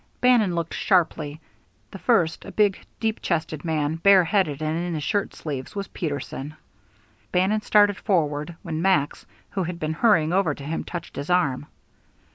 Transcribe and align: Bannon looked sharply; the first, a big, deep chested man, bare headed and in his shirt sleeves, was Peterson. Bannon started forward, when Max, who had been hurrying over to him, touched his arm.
Bannon 0.19 0.55
looked 0.55 0.73
sharply; 0.73 1.39
the 1.91 1.99
first, 1.99 2.43
a 2.43 2.51
big, 2.51 2.79
deep 2.99 3.21
chested 3.21 3.63
man, 3.63 3.97
bare 3.97 4.23
headed 4.23 4.59
and 4.59 4.75
in 4.75 4.95
his 4.95 5.03
shirt 5.03 5.35
sleeves, 5.35 5.75
was 5.75 5.87
Peterson. 5.89 6.55
Bannon 7.31 7.61
started 7.61 7.97
forward, 7.97 8.55
when 8.63 8.81
Max, 8.81 9.27
who 9.51 9.61
had 9.61 9.79
been 9.79 9.93
hurrying 9.93 10.33
over 10.33 10.55
to 10.55 10.63
him, 10.63 10.83
touched 10.83 11.15
his 11.17 11.29
arm. 11.29 11.67